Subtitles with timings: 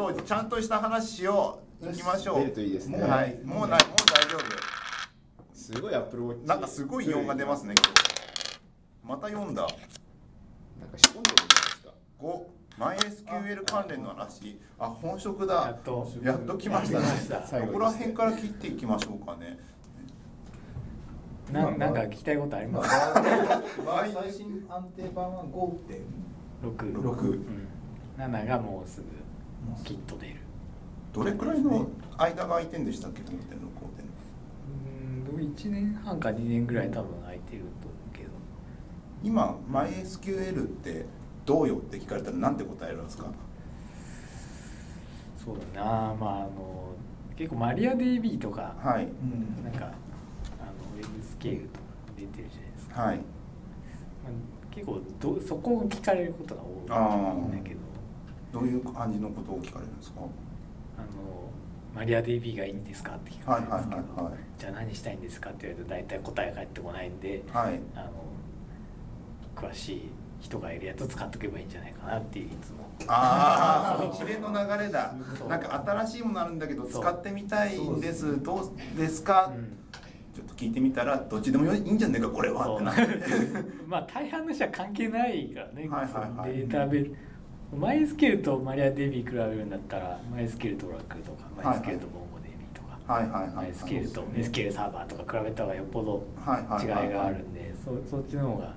[0.00, 2.38] こうちゃんとした話しよう行きましょう。
[2.38, 2.98] 出るといいですね。
[2.98, 3.38] もうはい。
[3.44, 4.38] もうないもう大丈
[5.52, 6.40] すごいアップルウォッチ。
[6.44, 8.60] 夫なんかすごい4が出ますね今日。
[9.04, 9.60] また読んだ。
[9.62, 9.76] なんか
[10.96, 11.90] 仕込んでるんじゃないですか。
[12.22, 12.42] 5
[12.78, 14.58] マイ SQL 関連の話。
[14.78, 15.54] あ本職だ。
[15.54, 16.10] やっと。
[16.22, 17.04] やっと来ましたね。
[17.06, 17.46] 来ました。
[17.46, 19.58] 最後どこら辺から切っていきましょうかね
[21.52, 22.88] ななんか聞きたいことあります？
[24.14, 27.68] 最新安定版は5.6 6 6うん、
[28.18, 29.06] 7がもうすぐ
[29.84, 30.36] きっと出る。
[31.12, 31.88] どれくらいの
[32.18, 33.30] 間が空いてんでしたっけ5.6
[35.34, 38.30] うん1年半か2年ぐらい多分空いてると思うけど。
[39.22, 41.06] 今 MySQL って
[41.46, 43.26] どうよって聞かれたらなんて答えるんですか？
[45.42, 46.14] そうだな。
[46.14, 46.90] まああの
[47.36, 49.04] 結構マリア DB とか、はい。
[49.04, 49.92] うんなんかあの
[50.96, 53.16] ウェブスケールとか出てるじゃないですか、はい。
[53.16, 53.24] まあ、
[54.70, 57.79] 結構どそこを聞かれることが多いんだけど
[58.52, 60.20] どういう感じのことを聞かれるんですか？
[60.20, 61.50] あの
[61.94, 64.40] マリア DB がいいんですかって聞かれるんですけど、はいはいはいはい。
[64.58, 67.80] じゃあ何したいんですかって言われると大体答えが返ってこないんで、はい。
[67.94, 68.10] あの
[69.68, 70.08] 詳しい
[70.40, 72.88] 人がいるやつを使っとけばいいんじゃないかなっていういつも。
[73.08, 75.14] ああ一連の流れだ。
[75.48, 78.42] なんか新しいものあるんだけど使ってみたいんです。
[78.42, 79.76] どうですか、うん。
[80.34, 82.74] ちょっと聞いてみたらどっちでもいいんじゃねえかこれは。
[82.74, 83.02] ってなって。
[83.86, 86.56] まあ大半の人は関係ないからね、はいはいはい。
[86.58, 87.29] データベース
[87.76, 96.24] マイスケルとマリア DB 比べるんだったらマイスケルとオラクルとかマイスケルとボンゴ DB とか、はいはいマイスケルと SQL サーバーとか比べた方がよっぽど
[96.80, 98.74] 違いがあるんでそそっちの方が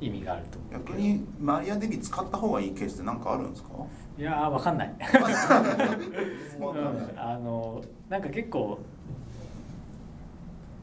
[0.00, 3.70] 意味があると逆にマリアデビ使った方がいいケースって何かあるんですか？
[4.18, 4.94] いやーわかんない。
[4.98, 5.88] わかんない。
[6.60, 7.18] うん。
[7.18, 8.78] あのなんか結構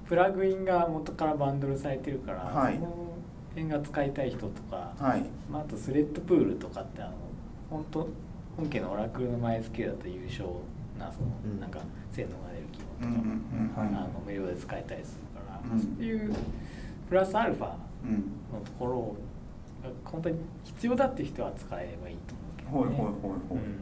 [0.07, 2.75] プラグインが元からバンドルされてるから、はい。
[2.75, 2.87] その
[3.49, 5.23] 辺が使いたい人とか、はい。
[5.51, 7.11] まあ、あとスレッドプールとかってあの
[7.69, 8.07] 本当
[8.57, 10.45] 本家のオラクルのマイスケだと優勝
[10.97, 11.59] なその、うん。
[11.59, 11.79] なんか
[12.11, 14.03] 性能が出る機うん能とか、うんうんはい。
[14.05, 15.79] あの無料で使えたりするから、うん。
[15.79, 16.33] そういう
[17.09, 17.73] プラスアルファ
[18.03, 18.11] うん
[18.53, 19.15] のところ
[19.83, 23.79] が本当に必要だって人は使えればいいと思うけど、ね、ほいほいほいほい、うん。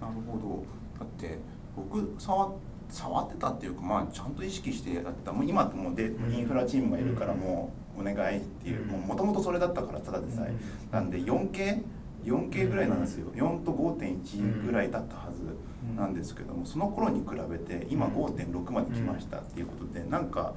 [0.00, 0.64] なるほど。
[0.98, 1.38] だって
[1.76, 2.54] 僕触
[2.88, 5.32] 触ってたっていうかまあちゃんと意識してやってた。
[5.32, 6.34] もう今もうでうん。
[6.34, 9.00] インフラチームがいるからもうお願いっていううん。
[9.00, 10.50] もともとそれだったからただでさえ。
[10.50, 10.56] うん。
[10.90, 11.82] なんで 4K
[12.26, 13.28] 4K ぐらいなんですよ。
[13.34, 15.42] 4と5.1ぐらいだったはず
[15.96, 20.52] なんですけどもその頃に比べて今5.6まで来ましたっていうことでなんか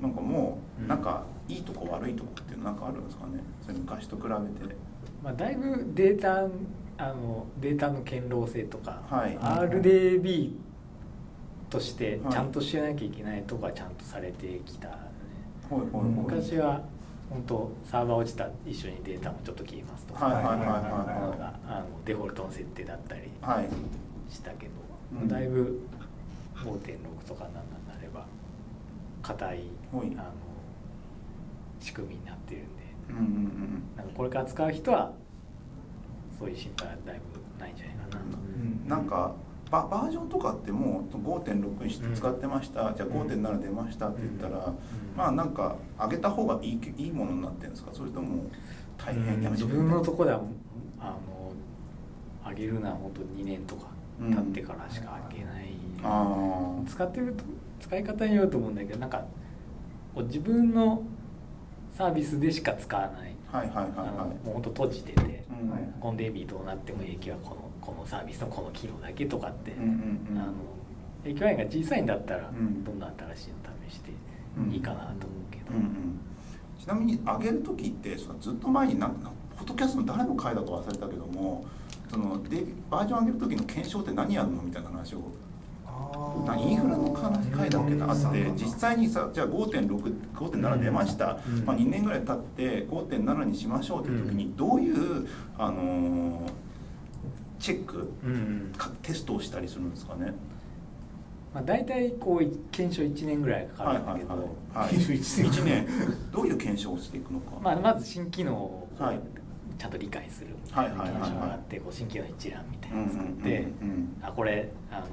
[0.00, 3.40] なんかもうなんかいいとこ悪いとこっていうのなんかあるんですかね？
[3.62, 4.74] それ昔と比べて。
[5.22, 6.46] まあ、だいぶデータ
[6.98, 9.38] あのデータの堅牢性とか、はい。
[9.38, 10.52] RDB
[11.70, 12.32] としてはい。
[12.32, 14.94] ちゃんと知らなきゃいけないとこはちゃんとされてきた、ね。
[15.70, 16.04] ほいほいほい。
[16.10, 16.82] 昔は
[17.30, 20.28] 本当サーバー落ちたら一緒にデータもちょっと消えますとか、
[22.04, 23.68] デフォルトの設定だったりはい。
[24.32, 24.72] したけど、
[25.20, 25.28] うん。
[25.28, 25.80] だいぶ
[26.56, 27.60] 5.6とかなんな
[28.00, 28.26] れば
[29.22, 29.62] 硬い
[29.92, 30.22] あはいの
[31.80, 32.68] 仕組みになってるんで。
[33.10, 33.82] うんうんうん。
[33.96, 35.12] なんかこれから使う人は
[36.38, 38.38] そういう心配はだいぶないんじゃないかなと。
[38.38, 38.88] うん。
[38.88, 39.34] なんか
[39.70, 44.74] ババージョンとかってもう5.6にして使ってました、じゃあうん5.7出ましたって言ったら、うん。
[45.16, 47.90] まあなんか上げた方がいいいいものになってるんですか？
[47.92, 48.44] それとも
[48.96, 50.40] 大変やめ自分のとこでは
[51.00, 51.16] あ
[52.44, 53.86] の上げるのは本当2年とか
[54.20, 57.44] 経ってからしか上げない、あ使ってると
[57.80, 59.24] 使い方によると思うんだけどなんか
[60.16, 61.02] 自分の
[61.90, 63.90] サービスでしか使わない、あはいはいはいい
[64.46, 70.38] もう本当閉じてて、うんはいコンデビどうなっても影響はこのこのサービスのこの機能だけとかって、うんうんうん。
[70.38, 70.52] あの
[71.22, 72.84] 影響範囲が小さいんだったら、うん。
[72.84, 73.54] どんどん新しいの
[73.88, 74.10] 試して
[74.72, 75.18] いいかなと思う
[75.50, 76.20] けど、うんうん。
[76.80, 81.64] ちなみに上げる時ってそのずっと前になんかポッドキャストの誰の回だか忘れたけども
[82.10, 85.22] そのでバージョン上げる時の検証って何やるのみたいな話を
[86.46, 96.63] 何インフラの回だっけなあって実際にさじゃあ5.65.7出ました、うんまあ、2年ぐらい経って5.7にしましょうっていう時にどういう、あのー
[97.64, 98.72] チェックうんうん。
[98.76, 100.34] かテストをしたりするんですかね？
[101.54, 105.86] まあ、大体こう検証1年ぐらいかかはいるんだけど、はいはい、はい、1年。
[106.30, 108.88] どういう検証をしていくのか、まあ、まず新機能を
[109.78, 110.48] ちゃんと理解する。
[110.72, 111.10] はいはいはいはい。
[111.12, 115.06] 検証があってこう新機能一覧みたいうんうなんのを作って、うんうんあこれあの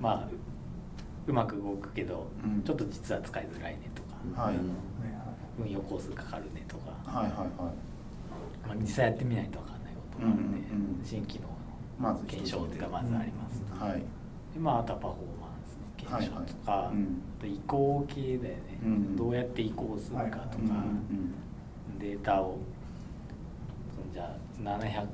[0.00, 0.28] まあ
[1.26, 2.62] うまく動くけど、うん。
[2.62, 4.02] ちょっと実は使いづらいねと
[4.34, 4.54] か、はい。
[5.58, 7.48] 運用工数かかるねとか、はいはいはい。
[8.68, 9.75] まあ、実際やってみないと分か
[10.16, 11.04] ことなので、うんうんうん。
[11.04, 11.54] 新機能の
[11.98, 14.00] まず一つ検証がまずありますと、はい。
[14.00, 16.94] でまあ、あとはパフォーマンスの検証とか、はいはい。
[16.94, 17.22] うん。
[17.38, 21.34] あと移行系だよね、うんどうやって移行するかとか、うんうん
[21.98, 22.58] データを
[24.12, 25.06] じゃあ700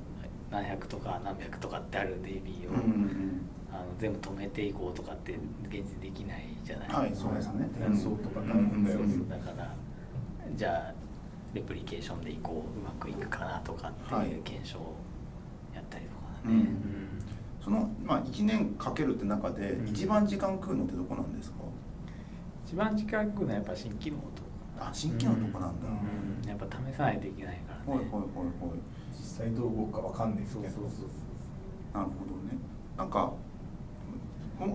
[0.51, 5.33] 何百とか何百とかってある DB を、うんうんあの全部止めていこうとかって
[5.69, 7.67] 現実できないじゃないはいそうですね。
[7.81, 9.15] 転送とか大変だよね。
[9.15, 9.75] そうそうだから
[10.55, 10.95] じゃあ
[11.55, 14.95] レプリケーションでいこううまくいくかなとかってはいいう検証を
[15.75, 16.67] やったりとかね、うん。
[17.63, 19.89] その、まあ、1年かけるって中でうん。
[19.89, 21.59] 一番時間食うのってどこなんですか、
[22.67, 24.25] 一番近くのはやっぱ新機能と
[24.81, 26.49] あ新規のとこなんだ、うん。
[26.49, 27.83] やっぱ試さないといけないからね。
[27.87, 28.79] ほいほいほいほい。
[29.13, 32.59] 実際どう動くかわかんないみたいなそうそうそうなるほどね。
[32.97, 33.33] なんか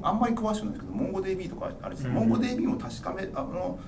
[0.03, 2.18] あんまり詳しくないですけど MongoDB とかあれです、うん。
[2.18, 3.79] MongoDB も確かめあの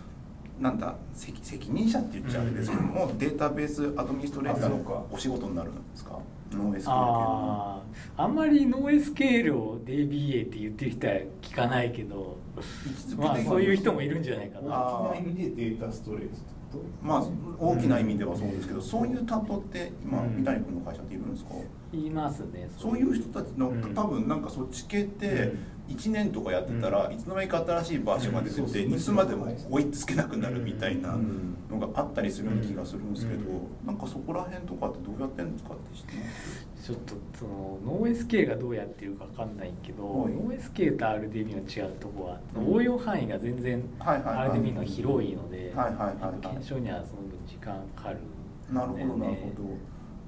[0.60, 6.20] なんだ責責任者って言っちゃあれですけども、データベースアドミニストレーターのお仕事になるんですか？
[6.52, 6.94] ノー SQL 系の。
[6.94, 7.82] あ
[8.18, 12.38] ああんまりノー SQL を DBA って言ってる人は聞かないけど
[13.18, 14.70] まあそういう人もいるんじゃないかな。
[14.70, 16.30] 大きな意味でデータストレー
[17.02, 17.24] まあ
[17.58, 20.36] 大きな意味ではそうですけど、そういう担当って今、うん。
[20.36, 21.52] 三谷君の会社っているんですか、
[21.92, 23.94] 言いますねそういう人たちの、うん。
[23.96, 25.60] 多分なんかそっち系ってうん
[25.90, 33.88] 1年とかやってたら、いつの間にか新しいバージョンが出てて、いつまでも追いつけなくなるみたいなうんのがあったりするような気がするんですけど、うん。
[33.88, 35.98] なんかそこら辺とかってどうやってんですかって。
[35.98, 40.34] 知ってますちょっとそのノー SK がどうやってるかわかんないけど、はい。
[40.34, 42.74] ノー SK と RDB の違うとこは、うん。
[42.74, 45.74] 応用範囲が全然 RDB の広いので、
[46.42, 48.18] 検証にはその分時間かかる
[48.72, 49.70] なるほどなるねほど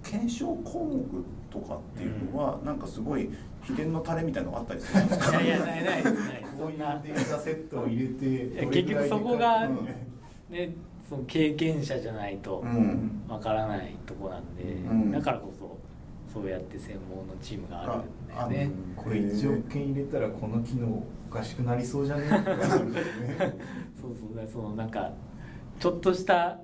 [0.03, 3.29] 検証項目とかっていうのは、なんかすごい
[3.63, 5.41] 秘伝のタレみたいなのがあったりするんですか？
[5.41, 6.13] いやいやないないない
[6.57, 9.85] こういうデータセットを入れて結局そこがうん
[10.49, 10.73] ね
[11.09, 13.21] その経験者じゃないとうん。
[13.27, 15.11] わからないとこなんで、うん。
[15.11, 15.77] だからこそ
[16.33, 18.71] そうやって専門のチームがあるんだよね。
[18.95, 22.25] これ1億件入れたらこの機能おかしくなりそうじゃね？
[22.25, 23.57] ってなるんだよね
[23.99, 25.11] そうそうそのなんか
[25.79, 26.59] ちょっとした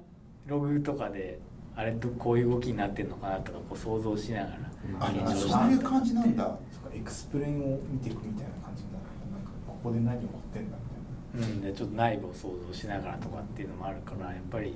[0.46, 1.40] ログとかで
[1.78, 4.58] あれとこういう動きになってるのかなとかこう想像しながら
[5.00, 6.44] あそういう感じなんだ。
[6.72, 10.78] そうか EXPLAIN を見ていくみたいな感じになるなんかここで何起こってんだ
[11.36, 11.48] みたいな。
[11.48, 14.74] うん、でちょっと内部を想像しながらとかっていうのもあるからやっぱり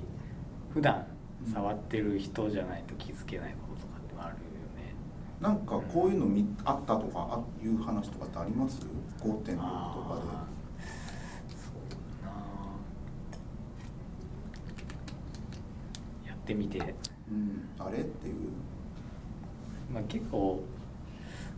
[0.72, 1.04] 普段
[1.52, 4.94] 触ってる人じゃないと気づけないこととかってもあるよね。
[5.40, 8.80] なんかこういうのみあったとかあいう話とかってあります
[9.20, 10.12] ?5.6 とかであー
[11.50, 11.82] そう
[12.22, 12.36] だな
[16.28, 16.64] やって。
[16.64, 16.94] みて、
[17.30, 17.98] うん、あれ？
[17.98, 18.34] っていう。
[19.92, 20.62] まあ、結構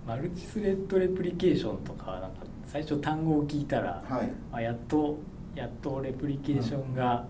[0.06, 2.28] マルチスレッドレプリケーションとかなんか
[2.66, 4.30] 最初単語を聞いたら、はい。
[4.52, 5.18] あやっと
[5.54, 7.24] やっとレプリケーションが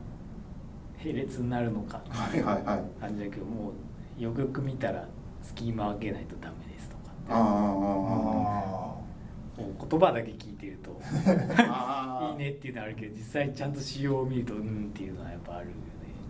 [0.99, 3.01] 並列になるのかはいはいはい。
[3.01, 3.73] 感じだけども
[4.19, 5.07] うよくよく見たら
[5.43, 7.33] スキーマ分けないとダメですとかって。
[7.33, 7.41] ああ
[9.57, 10.91] もう言葉だけ聞いてると
[12.33, 15.79] いいねっていうのはあるけど実際ちゃんと仕様を見るとうんっていうのはやっぱあるよね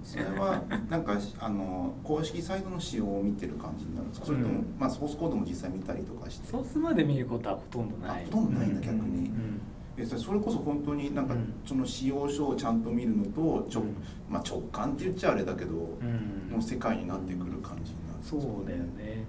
[0.05, 4.27] それはなんかあの公式サイトの仕様を見てる感じになるんですか？
[4.27, 6.47] それとも、うんまあ、ソースコードも実際見たりとかして？
[6.49, 8.23] ソースまで見ることはほとんどない。
[8.23, 9.29] あほとんどないんだ逆に。
[9.29, 9.61] うん
[9.97, 11.55] えそれこそ本当になんかうん。
[11.65, 13.97] その仕様書をちゃんと見るのとちょ、うん。
[14.29, 16.51] まあ、直感って言っちゃあれだけど、うん。
[16.51, 19.25] の世界になってくる感じになるんですそうかだよね。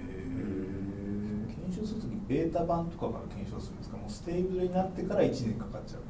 [0.00, 3.96] へ検証するときベータ版とかから検証するんですか？
[3.98, 6.00] もう stable になってから1年かかっちゃう。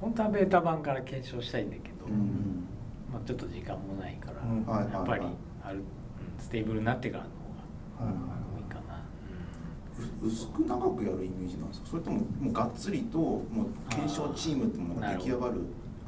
[0.00, 2.61] 本当はベータ版から検証したいんだけど、えうん
[3.12, 4.64] まあ、ちょっと時間もないから、うん。
[4.66, 4.94] はいはいはい。
[4.94, 5.22] やっぱり
[5.64, 5.84] ある、うん
[6.38, 8.98] stable になってからの方はいはいが多いかな、
[10.24, 11.86] う薄く長くやるイメージなんですか？
[11.90, 13.44] それとももうがっつりともう
[13.88, 15.54] 検証チームってものが出来上がる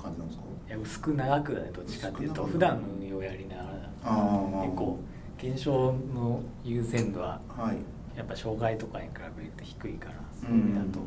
[0.03, 0.45] 感じなんですか？
[0.69, 4.99] いや薄く長くだねどっちかっていうと普段の運用やりながら結構
[5.39, 7.77] 検証の優先度ははい。
[8.19, 11.01] やっぱ障害とかに比べると低いからそうんれだと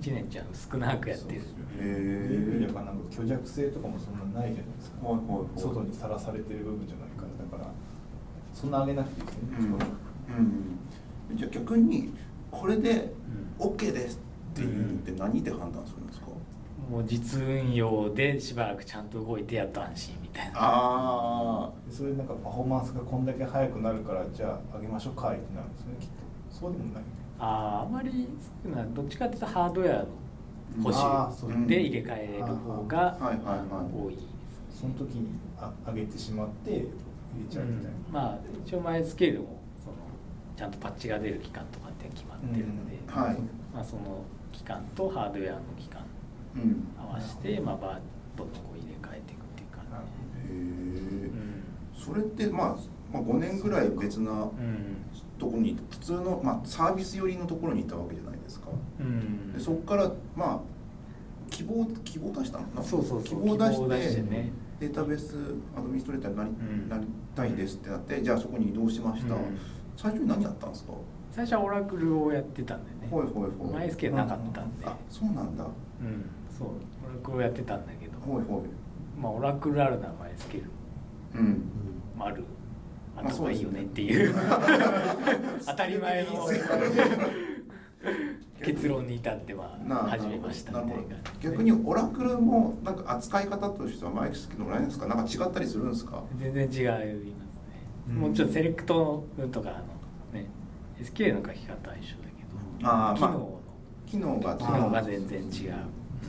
[0.00, 1.40] 1年じゃ薄く長くやってる。
[1.40, 1.64] へですよね。
[1.80, 5.60] ーやっぱなんか虚弱性とかもそんなないじゃないですか、はいはいはい。
[5.60, 7.58] 外にさらされてる部分じゃないから。
[7.58, 7.70] だから
[8.52, 9.76] そんな上げなくていいですね、
[10.30, 12.12] うん、うん、じゃあ逆に
[12.50, 13.12] これで
[13.60, 14.18] うん OK です
[14.52, 16.26] っていうのって何で判断するんですか、
[16.90, 20.52] もう実運用でしばらくちゃんと動いてやっと安心みたいな。
[20.54, 26.14] あでそれなんかパフォーマンスがこんだけ速くなるからじゃあ上げましょうかってなるんですねきっと。
[26.50, 27.02] そうでもない
[27.38, 28.72] あーあまりそうい。
[28.72, 30.06] うのはどっちかっていうとハードウェアの
[30.82, 34.20] 保守で入れ替える方が多いで
[34.72, 35.28] すその時に
[35.58, 36.86] あ上げてしまって入れ
[37.50, 39.96] ちゃうみたいな、まあ一応マイスケールもその
[40.56, 43.22] ちゃんとパッチが出る期間とかって決まってるので、うん。
[43.22, 43.36] はい。
[43.74, 46.02] まあ、その期間とハードウェアの期間
[46.54, 46.86] うん。
[46.98, 47.98] 合わせて、まあ、バー
[48.38, 50.04] どんどんこう入れ替えていくっていう感なる
[50.44, 51.62] へじ、えうん。
[51.94, 52.76] それって、まあ、
[53.12, 54.50] まあ5年ぐらい別なうん。
[55.38, 58.68] ところに普通の、まあ、サービス寄りのところにいたわけじゃないですか。
[58.98, 59.52] うん。
[59.52, 60.60] でそこからまあ
[61.50, 62.82] 希望希望出したの？
[62.82, 63.42] そうそうそう。
[63.42, 64.52] 希望出して希望出してね。
[64.80, 65.36] データベース
[65.76, 66.88] アドミニストレーターになり,、うん。
[66.88, 69.58] なりたいですってなってじゃあそこに移動しました、うん。
[69.94, 70.92] 最初に何やったんですか？
[71.32, 73.08] 最初はオラクルをやってたんだよね。
[73.10, 73.72] ほいほいほい。
[73.74, 74.86] マイスケなかったんで。
[74.86, 75.64] あそうなんだ。
[75.64, 76.24] うん。
[76.58, 76.70] そうオ
[77.12, 78.18] ラクルをやってたんだけど。
[78.20, 79.20] ほいほい。
[79.20, 80.64] まあオラクルあるならマイスケル。
[81.34, 81.62] うん。
[82.16, 82.42] もある
[83.16, 84.34] あまあった方がいいよねっていう。
[85.66, 86.30] 当たり前の。
[88.62, 91.14] 結論に至ってはな始めましたみたいなるほど。
[91.50, 96.22] 逆にオラクルもなんか扱い方としてはマイクスキのラインですかなんか違ったりするんですか？
[96.38, 97.32] 全然違いますね、
[98.08, 98.14] うん。
[98.16, 99.78] もうちょっとセレクトのとかあの
[100.40, 100.48] ね
[101.00, 102.24] SQL の書き方は一緒だ
[102.80, 103.60] けどあーまあ機能の。
[104.06, 105.74] 機能が機能が全然違う。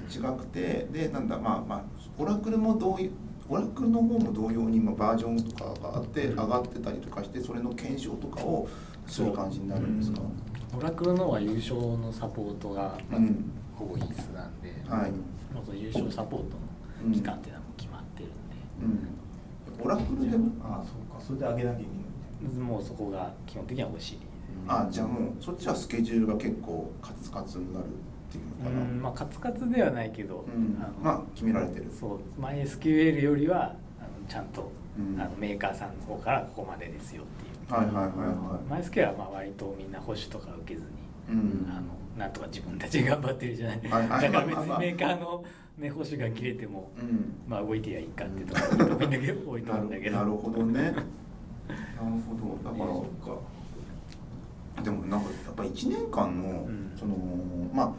[0.10, 1.84] 違くてでなんだまあまあ
[2.18, 3.10] オラクルも同様
[3.50, 8.68] オラクルの方も同様にまあバージョンとかがあって上がってたりとかしてそれの検証とかを
[9.06, 10.22] する感じになるんですか、
[10.78, 13.52] オラクルのは優勝のサポートがまずうん。
[13.76, 15.12] ほぼ必須なんで、はい。
[15.54, 16.46] まあその優勝サポート
[17.08, 21.24] の期間っていうのはもう決まってるんで、うん、オラクルでもああそうか。
[21.24, 22.08] それで上げなきゃいけない
[22.60, 24.26] もうそこが基本的にはお尻で
[24.68, 27.86] あじゃあもうそっちはスケジュールが結構カツカツになる
[28.28, 30.78] っていうのかな、うんまあカツカツではないけど、うん。
[30.82, 31.86] あのまあ決められてる。
[31.98, 35.20] そうマイ SQL よりはあのちゃんと、うん。
[35.20, 40.88] あのメーカーさんの方からここまでですよっていう、はいはいはいはマイ SQL はまあ割とみんな保守とか受けずに、
[41.30, 41.34] あ
[41.76, 41.82] の
[42.18, 44.22] なんとか自分たちで頑張ってるじゃない、はいはい。
[44.32, 45.44] だから別にメーカーの、
[45.78, 47.34] ね、保守が切れても、うん。
[47.48, 48.56] まあ動いてやいいかっていうと
[48.96, 50.18] こいんだけど多いと思うんだけど。
[50.18, 50.82] なるほどね。
[50.84, 50.96] なる
[52.28, 52.70] ほど。
[52.70, 53.36] だから、そっ
[54.78, 56.92] かでもなんかやっぱ1年間の、ん。
[56.98, 57.16] その
[57.74, 57.94] まあか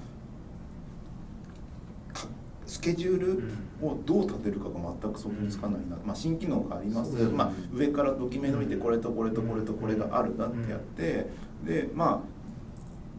[2.68, 3.42] スケジュール
[3.86, 11.26] をどう立てるかが全く想像つかないな、まあ、新機能があります、まあ、上からドキュメント見てこれとこれとこれとこれがあるなってやって、
[11.64, 12.38] でまあ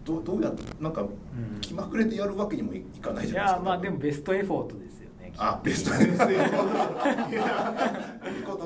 [0.05, 1.09] どうどうやってなんかん。
[1.61, 3.59] 気まぐれでやるわけにもいかないいじゃないですか。
[3.59, 5.33] やまあでもベストエフォートですよね。
[5.37, 6.49] あベストですよいい言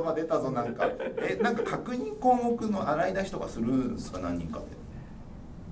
[0.03, 0.89] 葉出たぞなんか。
[1.21, 4.65] えなんか確認項目の洗い出しとかするんですか何人かで？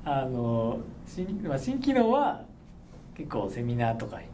[0.03, 2.43] あの新,、まあ、新機能は
[3.15, 4.30] 結構セミナーとか行ってると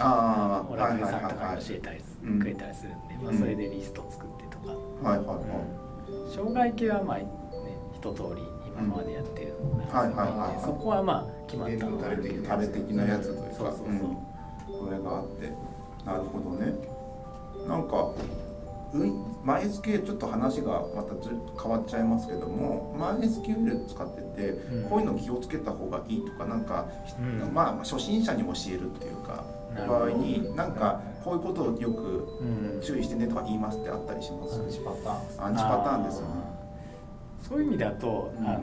[0.00, 2.00] あーオラクルさんとかはいはいはいはい教えたり
[2.38, 3.38] くれたりするんで、まあ、うん。
[3.38, 4.72] それでリスト作ってとか、
[5.08, 5.34] はいはいは
[6.30, 7.26] い、障害系はまあね
[7.94, 8.42] 一通り
[8.80, 13.92] 今までやってるのが、はいはいそこはまあ決まったのがあるけどタレ的なやつというかそうそうそう、う。
[13.92, 14.16] ん
[14.86, 15.52] これがあって。
[16.06, 16.72] なるほどね。
[17.66, 18.12] なんか
[18.94, 24.88] うんマイ SQL ちょっと話がまたず変わっちゃいますけどもマイ SQL 使ってて、うん。
[24.88, 26.86] こういうの気をつけた方がいいとかなんか、
[27.18, 27.52] うん。
[27.52, 29.44] まあ初心者に教えるっていうか
[29.86, 32.80] 場合になんかこういうことをよくうん。
[32.80, 36.28] 注意してねとか言いますってあったりします、アンチパターンアンチパターンですよね。
[37.48, 38.46] そういう意味だと、うん。
[38.48, 38.60] あの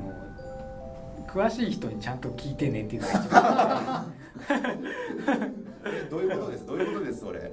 [1.28, 4.06] 詳しい人にちゃんと聞いてねっていうのが
[6.10, 6.66] どういうことです？
[6.66, 7.20] どういうことです？
[7.20, 7.52] それ。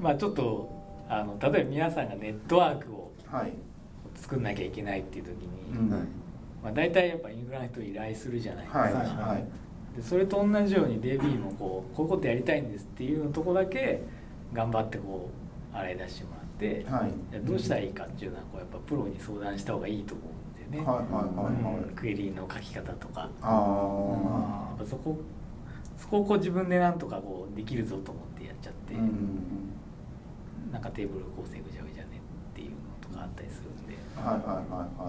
[0.00, 0.68] まあちょっと
[1.08, 3.52] あの例えば皆さんがネットワークをはい、
[4.14, 5.90] 作んなきゃいけないっていう時に、うん。
[5.90, 6.00] はい
[6.62, 9.44] まあ、大体やっぱインフラの人依頼するじゃないですか、はいははいい
[9.96, 14.02] でそれと同じように DB もこうこういうことやりたいんですっていうのとこだけ
[14.52, 15.30] 頑張ってこ
[15.72, 25.18] う洗い出してもらって、はいじゃあどうしたらいいかっていうのはこうやっぱプロに相談した方がいいと思うんでね、はいはいはいはいうんクエリの書き方とか、あそこ
[25.96, 29.72] そこをこう自分でなんとかこうできるぞと思ってやっちゃって、うん
[30.72, 33.65] なんかテーブル構成ぐちゃぐちゃねっていうのとかあったりする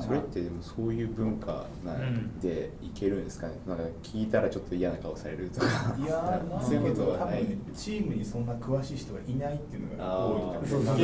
[0.06, 2.40] それってでもそういう文化なん。
[2.40, 5.66] でいけるんですかね、なんか聞いたらちょっと嫌な顔されるとか。
[5.98, 7.46] いや ーそういうことは多ない。
[7.74, 11.04] チームにそんな詳しい人がいないっていうのが多いそうそうそ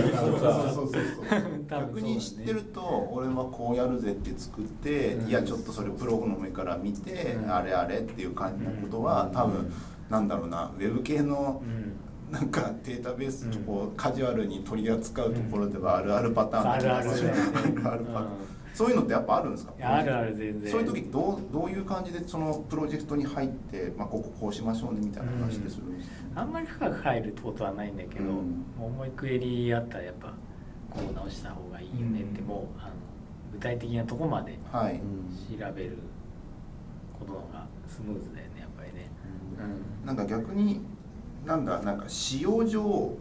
[0.83, 1.01] うそう
[1.69, 9.72] 逆に知ってると俺はこうやるぜって作って、うんいやちょっとそれプロの目から見て、うんあれあれっていう感じのことは、うん多分
[10.10, 11.93] なんだろうなウェブ系のうん
[12.34, 13.63] なんかデータベースうん。
[13.63, 17.10] こうカジュアルに取り扱うところではあるあるパターンあるある。
[18.74, 19.74] そういうのってやっぱあるんですか？
[19.80, 20.72] あるある全然。
[20.72, 28.66] そういう時どうどういう感じでそのプロジェクトに入って、まあ、こここうしましょうねみたいな話でするんですか、あんまり深く入るってことはないんだけど、うん。
[28.80, 30.34] 重いクエリあったらやっぱ
[30.90, 32.48] こう直した方がいいよねって、うん。
[32.48, 32.94] もうあの
[33.52, 35.00] 具体的なとこまではい、
[35.56, 35.98] 調べる
[37.20, 39.08] ことの方がスムーズだよねやっぱりね。
[40.02, 40.08] うん。
[40.08, 40.82] なんか逆に
[41.45, 43.17] なんだなんか使用上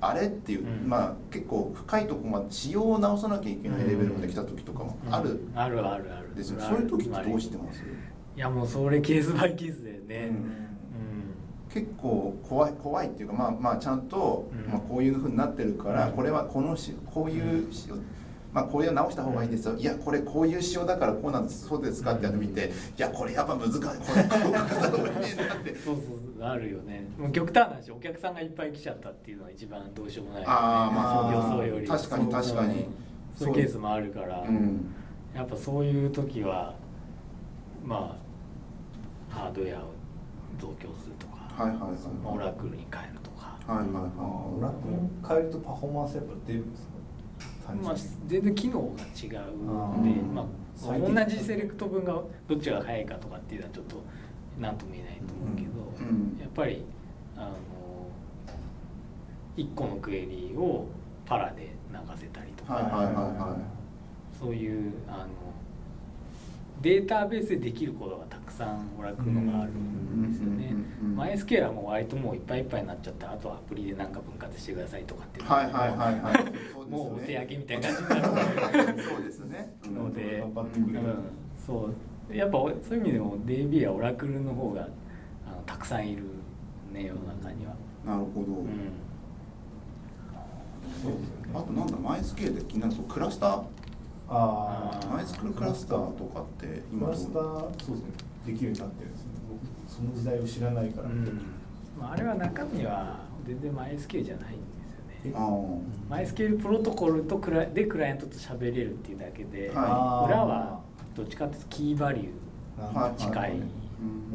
[0.00, 0.88] あれっていう、うん。
[0.88, 5.58] まあ結構深いとこまで仕様を直さなきゃいけないレベルまで来た時とかもうんあるうん。
[5.58, 6.34] あるあるある。
[6.34, 7.82] ですよ、そういう時ってどうしてます、
[8.36, 10.28] いやもうそれケースバイケースだよね。
[10.30, 10.36] うん。
[10.36, 10.50] うん。
[11.68, 14.72] 結構怖い怖いっていうかまあまあちゃんと、うん。
[14.72, 16.14] まあ、こういうふうになってるから、うん。
[16.14, 17.96] これはこのしこういう仕様
[18.52, 21.68] まあこれは直した方がいいですよ、いやこれこういう仕様だからこうなんです。
[21.68, 22.14] そうですか？
[22.14, 23.80] ってやってみて、いやこれやっぱ難しい。
[23.80, 25.74] これこう書かざるを得ねえなって。
[25.76, 27.06] そうそうあるよね。
[27.16, 30.42] もう極端な話お客さんがいっぱい来ちゃったっていうのは一番どうしようもない。
[30.42, 31.86] よね、あーまあ予想より。
[31.86, 32.86] 確かに確かに。
[33.38, 34.50] そういうケースもあるから、う。
[34.50, 34.94] ん
[35.34, 36.74] やっぱそういう時は
[37.84, 38.16] ま
[39.30, 39.92] あハードウェアを
[40.58, 42.36] 増強するとか、はいはいはい。
[42.36, 44.10] オラクルに変えるとか、はいはいあはい。
[44.58, 46.90] ー楽に変えるとパフォーマンスやっぱ出るんですか？
[47.70, 49.38] 単純まあに、全然機能が違う
[49.70, 52.14] あんでーまあ、同じセレクト分が
[52.48, 54.02] どっちが速いかとかっていうのはちょっと
[54.58, 55.68] 何とも言えないと思うけど、
[56.00, 56.38] うん。
[56.40, 56.84] やっぱり
[57.36, 57.54] あの
[59.56, 60.86] 1個のクエリを
[61.26, 63.56] パラで流せたりとか、はいはいはいは
[64.38, 65.26] そういうあの
[66.82, 70.68] データベースでできることがたくさんオラクルのがあるんですよね。
[70.70, 71.16] うんうんうんうん。
[71.16, 76.90] マイスケールはもう割ともういっぱいいっぱいになっちゃったらあとはアプリで何か分割してくださいとかっていうのはいはいはいはい。
[76.90, 79.30] もうお手上げみたいな感じになるそうで。
[79.30, 80.54] すねので、うん、
[81.66, 81.90] そ
[82.30, 82.34] う。
[82.34, 84.88] やっぱそういう意味でも DB はオラクルの方が
[85.46, 86.22] あのたくさんいる
[86.92, 87.74] ね世の中には。
[88.04, 88.68] なるほど、うん。
[91.54, 93.62] あとなんだマイスケールで気になるとクラスター
[94.30, 95.12] あー。
[95.12, 97.10] マイスクールクラスターとかってク今どう？
[97.10, 97.96] ラスターそうですね。
[98.46, 99.30] できるようになってるんですね。
[99.50, 101.42] 僕その時代を知らないから、うん。
[101.98, 104.58] まあ、あれは中身は全然マイスケールじゃないんで
[105.22, 105.82] すよね。
[106.08, 110.80] マイスケールプロトコルとクラでクライアントと喋れるっていうだけで、は裏は
[111.14, 112.82] どっちかっていうとキーバリュー。
[112.82, 113.14] なんかはい。
[113.16, 113.52] 近い。
[113.52, 113.54] う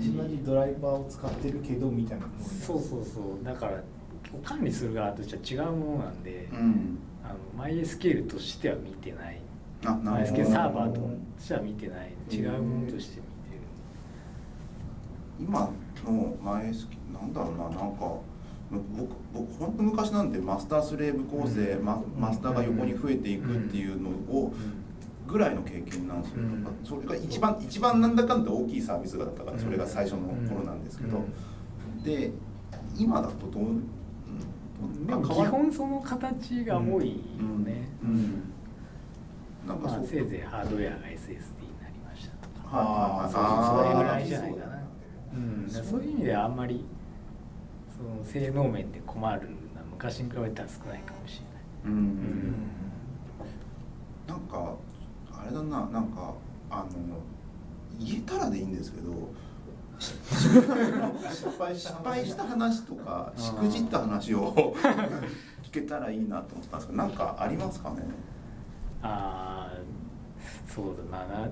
[0.03, 0.17] ん。
[0.17, 3.43] 同じドライバーを使ってるけどみたいなそうそうそう。
[3.43, 3.81] だから
[4.43, 6.99] 管理する側としては違うものなんで、うん。
[7.23, 9.41] あのマイスケールとしては見てない
[9.85, 10.99] あなマイスケーるほどルサーバーと
[11.37, 12.13] しては見てない。
[12.31, 13.61] 違うものとして見てる。
[15.39, 15.69] 今
[16.05, 18.19] のマイスケなんだろうななんか
[18.71, 21.85] 僕僕本当昔なんでマスタースレーブ構成、うん。
[21.85, 24.53] ママスターが横に増えていくっていうのを
[25.27, 26.67] ぐらいの経験なんですよ、うん。
[26.83, 31.23] それが一番一番なんだかんだ大きいサービスがだったからそれが最初の頃なんですけど、
[32.03, 32.31] で
[32.97, 33.87] 今だとどう、うん
[35.07, 38.09] でも基本その形が多いよね、うん。
[38.09, 38.43] うん
[39.67, 41.31] なんかまあ、せいぜいハードウェアが SSD
[41.61, 44.79] になりましたとか、あーそれぐらいじゃないかな、
[45.33, 46.85] うん、そういう意味ではあんまり
[47.97, 49.51] その性能面で困るのは
[49.91, 51.55] 昔に比べたら少ないかもしれない。
[51.85, 52.53] うんん。
[54.27, 54.75] なんか
[55.31, 56.33] あれだななんか
[56.69, 56.85] あの
[57.99, 59.11] 言えたらでいいんですけど
[59.99, 61.75] 失敗
[62.25, 64.75] した話とかしくじった話を
[65.63, 68.03] 聞けたらいいなと思ったんですけどなんかありますかね？
[69.05, 69.77] ああ
[70.67, 71.27] そうだな。
[71.27, 71.49] な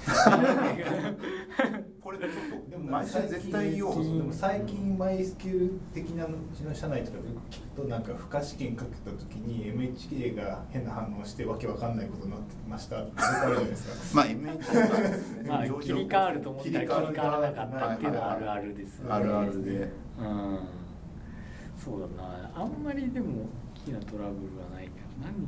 [2.00, 2.30] これちょっ
[2.64, 4.02] とでも毎週絶対言おう。
[4.02, 14.14] でも最近マイスキル的なうちの社内とかよく聞くとなんか付加試験かけた時に MHK が変な反応してわけわかんないことになってましたってあるじゃないですか。
[14.16, 14.64] まあ MH なんで
[15.14, 15.48] すね。
[15.48, 19.10] まあ切り替わると思ったら切り替わらなかったっていうのはあるあるですよね。
[19.14, 19.92] あるあるで。
[20.18, 20.58] うん、
[21.76, 22.50] そうだな。
[22.54, 23.46] あんまりでも
[23.82, 25.46] 大きなトラブルはないけど何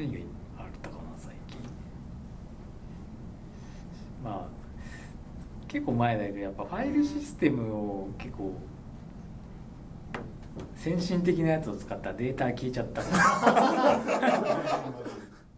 [0.00, 0.18] 何が
[0.58, 1.58] あったかな最近。
[4.24, 4.60] まあ
[5.68, 8.54] 結構前だけどやっぱファイルシステムを結構
[10.74, 13.02] 先進的なやつを使ったらデータ消えちゃった。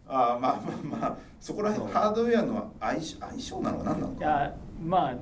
[0.05, 4.19] ああまあまあまあそこら辺ハードウェアの相性相性なのか何なのか。
[4.19, 5.15] いやまあ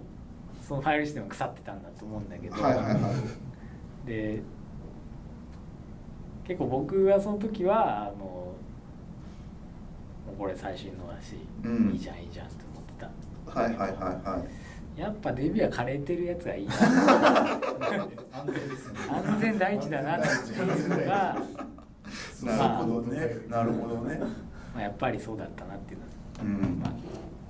[0.68, 4.08] そのファイルシステムが腐ってたんだと思うんだけど、はいはいはい。
[4.08, 4.42] で
[6.44, 8.51] 結構僕はその時はあの
[10.38, 11.92] これ最新のだし、うん。
[11.92, 12.94] いいじゃんいいじゃんって思って
[13.54, 13.60] た。
[13.60, 14.46] はいはいはいは
[14.98, 15.00] い。
[15.00, 16.68] やっぱデビューは枯れてるやつがいい。
[16.68, 16.74] な
[18.32, 21.38] 安全ですね安全第一だなっていうのが、
[22.44, 23.38] なるほどね。
[23.48, 24.20] なるほどね。
[24.74, 26.12] まあ、やっぱりそうだったなっていうのは、
[26.44, 26.80] うん。
[26.80, 26.92] まあ、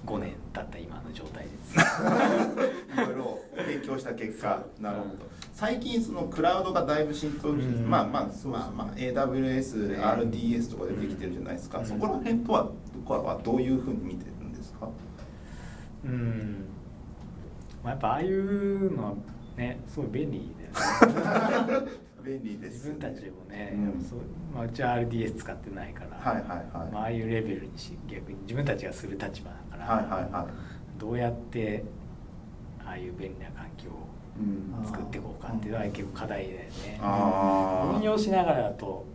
[0.06, 1.76] 5年経った今の状態です。
[1.76, 4.64] いろいろ提供した結果。
[4.80, 5.12] なるほど。
[5.54, 7.90] 最近そのクラウドがだいぶ浸透、うん。
[7.90, 9.98] まあまあそうまあまあ AWS、ね。
[9.98, 11.86] RDS とかでできてるじゃないですか、うん。
[11.86, 12.70] そこら辺とは
[13.06, 14.90] 僕はどういうふうに見てるんですか？
[16.04, 16.66] うん、
[17.84, 19.14] まあ、やっぱああいうのは
[19.56, 21.88] ねすごい便利だよね。
[22.24, 24.04] 便利です自分たちでもね、うん。
[24.04, 24.20] そう
[24.54, 26.92] まあ、うちは RDS 使ってないから、はいはいはい。
[26.92, 31.00] まあ、ああいうレベルにし逆に自分たちがする立場はいはいはい。
[31.00, 31.84] どうやって
[32.86, 34.08] ああいう便利な環境を
[34.40, 34.86] うん。
[34.86, 37.00] 作っていこうかっていうのは結構課題だよね。
[37.98, 39.06] 運用しながらだと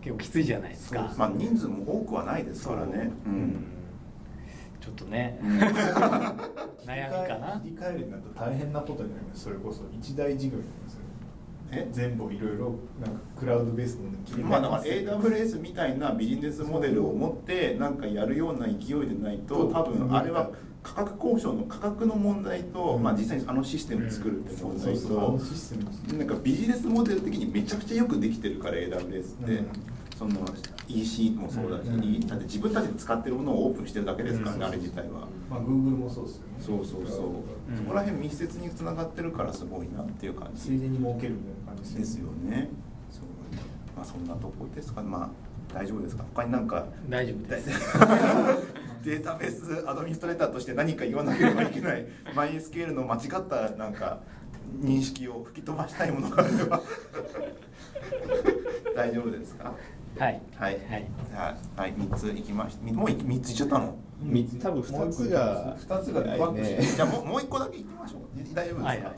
[0.00, 1.12] 結構きついじゃないですか。
[1.16, 2.92] まあ人数も多くはないですからね。
[2.92, 3.02] そう。
[3.02, 3.42] ううん。
[3.48, 3.64] ん
[4.80, 5.58] ちょっとね、うん。
[6.86, 7.60] 悩みかな。
[7.60, 9.42] 切り替えるになると大変なことになります。
[9.44, 11.00] それこそ一大事業になりますよ
[11.70, 18.76] ねえ全部いろいろなんかクラウドベースの切り替えまあだか AWS みたいなビジネスモデルを持ってなんかやるような勢い
[19.06, 20.50] でないと多分あれは
[20.82, 23.02] 価格交渉の価格の問題と、うん。
[23.02, 25.40] まあ実際にあのシステムを作るって問題と
[26.16, 29.66] なんかビジネスモデル的にめちゃくちゃよくできてるから AWS って、うん
[30.18, 30.40] その
[30.88, 32.26] EC もそうだし、うん。
[32.26, 34.64] だって自分たちで使ってるものをオープンしてるだけですからね、うん。
[34.64, 35.26] あれ自体は。
[35.50, 36.46] まあ Google もそうですよね。
[36.60, 37.26] そうそうそう、
[37.70, 37.76] うん。
[37.76, 42.70] そこら辺密接につながってるからすごいなっていう感ついじでに儲けるみたいな感じですよね。
[43.10, 43.24] そう
[43.96, 45.02] まあそんなとこですか。
[45.02, 46.24] まあ大丈夫ですか？
[46.34, 46.86] 他になんか？
[47.08, 47.68] 大丈夫です。
[49.04, 52.06] データベースアドミニストレーターとして何か言わなければいけない。
[52.34, 54.18] マイスケールの間違ったなんか
[54.82, 56.80] 認識を吹き飛ばしたいものがあれば。
[58.96, 59.72] 大丈夫ですか？
[60.18, 60.40] はい。
[60.56, 61.06] はい、はい。
[61.76, 61.92] はい。
[61.92, 63.96] 3ついきましたもう3ついっちゃったの？
[64.18, 68.20] み多分二つが2つがねじゃあもうもう1個だけいきましょう。
[68.54, 69.14] 大丈夫ですか、はいはい